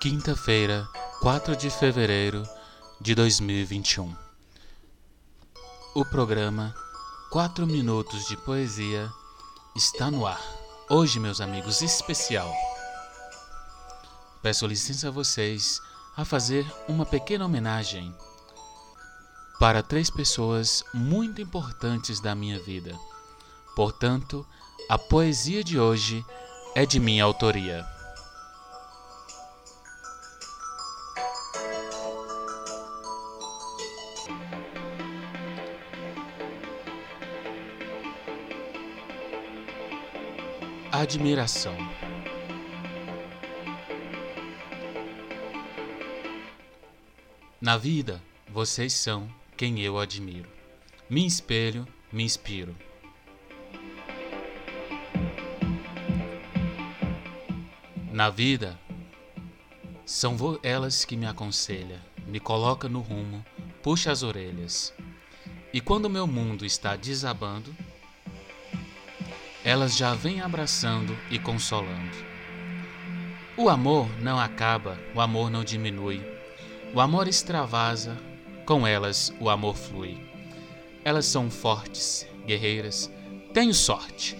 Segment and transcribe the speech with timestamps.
[0.00, 0.88] Quinta-feira,
[1.20, 2.44] 4 de fevereiro
[3.00, 4.14] de 2021.
[5.92, 6.72] O programa
[7.32, 9.10] 4 Minutos de Poesia
[9.74, 10.40] está no ar.
[10.88, 12.54] Hoje, meus amigos, especial.
[14.40, 15.80] Peço licença a vocês
[16.16, 18.14] a fazer uma pequena homenagem
[19.58, 22.96] para três pessoas muito importantes da minha vida.
[23.74, 24.46] Portanto,
[24.88, 26.24] a poesia de hoje
[26.76, 27.97] é de minha autoria.
[40.90, 41.76] Admiração.
[47.60, 50.48] Na vida, vocês são quem eu admiro.
[51.08, 52.74] Me espelho, me inspiro.
[58.10, 58.78] Na vida,
[60.06, 63.44] são elas que me aconselham, me colocam no rumo,
[63.82, 64.94] puxa as orelhas.
[65.70, 67.76] E quando meu mundo está desabando,
[69.64, 72.16] elas já vêm abraçando e consolando.
[73.56, 76.22] O amor não acaba, o amor não diminui.
[76.94, 78.16] O amor extravasa,
[78.64, 80.16] com elas o amor flui.
[81.04, 83.10] Elas são fortes, guerreiras.
[83.52, 84.36] Tenho sorte,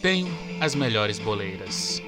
[0.00, 0.28] tenho
[0.60, 2.00] as melhores boleiras.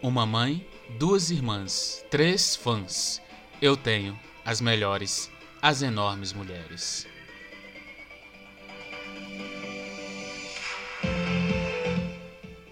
[0.00, 0.66] Uma mãe,
[0.98, 3.20] duas irmãs, três fãs.
[3.60, 7.06] Eu tenho as melhores, as enormes mulheres.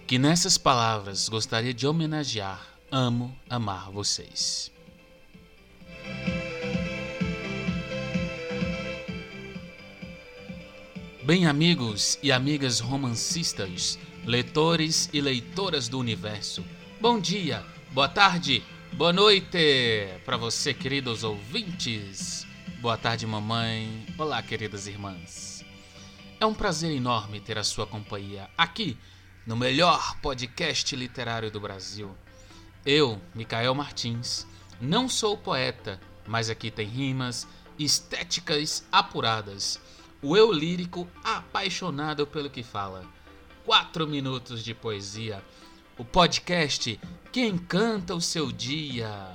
[0.07, 4.71] Que nessas palavras gostaria de homenagear, amo amar vocês.
[11.25, 16.65] Bem, amigos e amigas romancistas, leitores e leitoras do universo,
[17.01, 18.63] bom dia, boa tarde,
[18.93, 19.59] boa noite
[20.25, 22.47] para você, queridos ouvintes.
[22.81, 24.07] Boa tarde, mamãe.
[24.17, 25.65] Olá, queridas irmãs.
[26.39, 28.97] É um prazer enorme ter a sua companhia aqui
[29.47, 32.17] no melhor podcast literário do Brasil.
[32.85, 34.45] Eu, Micael Martins,
[34.81, 37.47] não sou poeta, mas aqui tem rimas
[37.79, 39.81] estéticas apuradas.
[40.21, 43.07] O eu lírico apaixonado pelo que fala.
[43.65, 45.41] Quatro minutos de poesia.
[45.97, 46.99] O podcast
[47.31, 49.33] que encanta o seu dia.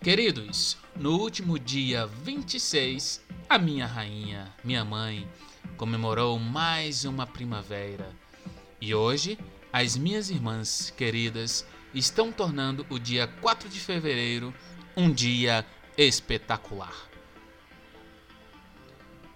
[0.00, 5.28] Queridos, no último dia 26, a minha rainha, minha mãe,
[5.76, 8.08] comemorou mais uma primavera
[8.80, 9.38] e hoje,
[9.72, 14.54] as minhas irmãs queridas estão tornando o dia 4 de fevereiro
[14.96, 16.94] um dia espetacular.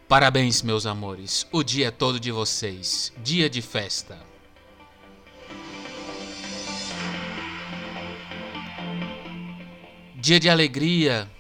[0.09, 4.19] Parabéns, meus amores, o dia todo de vocês, dia de festa.
[10.15, 11.31] Dia de alegria.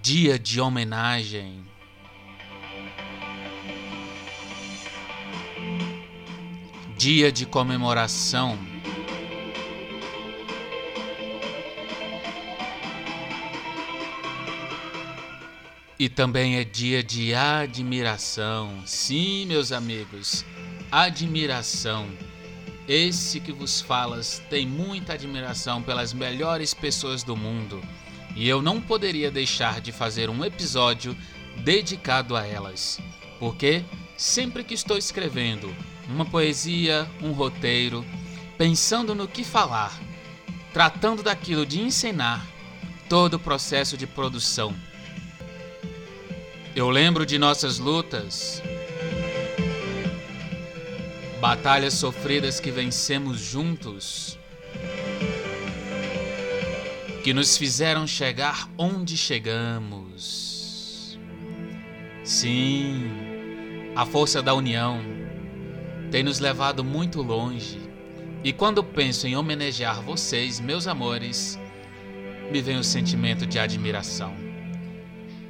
[0.00, 1.64] Dia de homenagem.
[6.96, 8.58] Dia de comemoração.
[15.98, 18.82] E também é dia de admiração.
[18.86, 20.44] Sim, meus amigos,
[20.90, 22.08] admiração.
[22.88, 27.82] Esse que vos falas tem muita admiração pelas melhores pessoas do mundo.
[28.34, 31.14] E eu não poderia deixar de fazer um episódio
[31.58, 32.98] dedicado a elas.
[33.38, 33.84] Porque
[34.16, 35.74] sempre que estou escrevendo
[36.08, 38.04] uma poesia, um roteiro,
[38.56, 39.98] pensando no que falar,
[40.72, 42.46] tratando daquilo de ensinar,
[43.08, 44.74] todo o processo de produção.
[46.74, 48.62] Eu lembro de nossas lutas,
[51.40, 54.38] batalhas sofridas que vencemos juntos,
[57.24, 61.18] que nos fizeram chegar onde chegamos.
[62.22, 63.04] Sim,
[63.94, 65.25] a força da união
[66.10, 67.80] tem nos levado muito longe.
[68.44, 71.58] E quando penso em homenagear vocês, meus amores,
[72.50, 74.34] me vem o sentimento de admiração.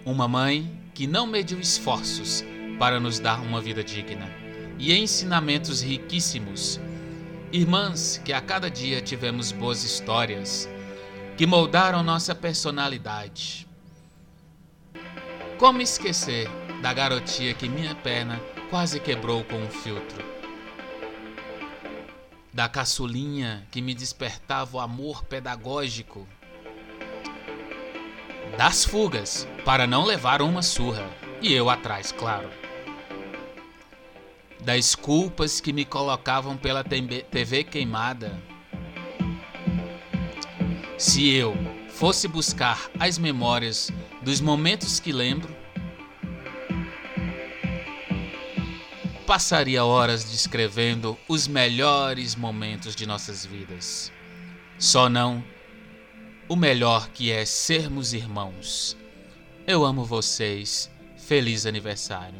[0.04, 2.42] Uma mãe que não mediu esforços
[2.78, 4.30] para nos dar uma vida digna
[4.78, 6.80] e ensinamentos riquíssimos.
[7.52, 10.68] Irmãs que a cada dia tivemos boas histórias
[11.36, 13.66] que moldaram nossa personalidade.
[15.58, 16.48] Como esquecer
[16.82, 20.35] da garotinha que minha perna quase quebrou com um filtro?
[22.56, 26.26] Da caçulinha que me despertava o amor pedagógico,
[28.56, 31.06] das fugas para não levar uma surra,
[31.42, 32.48] e eu atrás, claro.
[34.62, 38.42] das culpas que me colocavam pela TV queimada.
[40.96, 41.54] Se eu
[41.90, 43.92] fosse buscar as memórias
[44.22, 45.54] dos momentos que lembro,
[49.26, 54.12] passaria horas descrevendo os melhores momentos de nossas vidas.
[54.78, 55.42] Só não
[56.48, 58.96] o melhor que é sermos irmãos.
[59.66, 60.88] Eu amo vocês.
[61.16, 62.38] Feliz aniversário.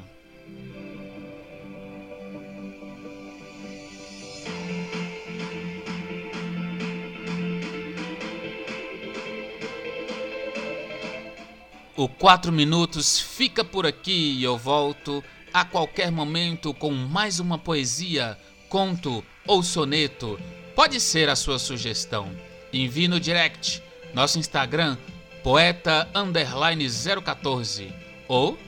[11.97, 15.25] O 4 Minutos fica por aqui e eu volto
[15.57, 18.37] a qualquer momento com mais uma poesia,
[18.69, 20.39] conto ou soneto.
[20.75, 22.31] Pode ser a sua sugestão.
[22.71, 23.83] Envie no direct,
[24.13, 24.99] nosso Instagram,
[25.43, 27.91] poeta 014
[28.29, 28.59] ou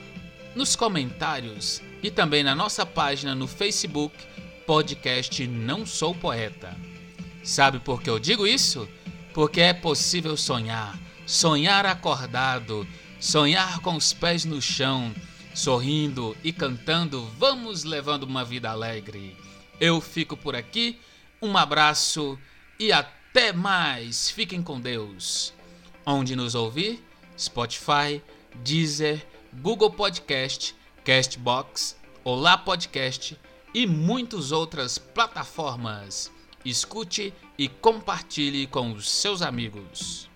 [0.55, 4.15] nos comentários e também na nossa página no Facebook,
[4.65, 6.75] podcast Não Sou Poeta.
[7.43, 8.89] Sabe por que eu digo isso?
[9.31, 10.97] Porque é possível sonhar,
[11.27, 12.87] sonhar acordado
[13.19, 15.13] sonhar com os pés no chão,
[15.53, 19.35] sorrindo e cantando, vamos levando uma vida alegre.
[19.79, 20.99] Eu fico por aqui,
[21.41, 22.37] um abraço
[22.79, 24.29] e até mais.
[24.29, 25.53] Fiquem com Deus.
[26.05, 27.03] Onde nos ouvir?
[27.37, 28.21] Spotify,
[28.55, 29.25] Deezer,
[29.61, 33.39] Google Podcast, Castbox, Olá Podcast
[33.73, 36.31] e muitas outras plataformas.
[36.65, 40.28] Escute e compartilhe com os seus amigos.